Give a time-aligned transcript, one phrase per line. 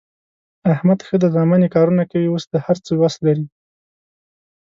[0.73, 3.45] احمد ښه دی زامن یې کارونه کوي، اوس د هر څه وس لري.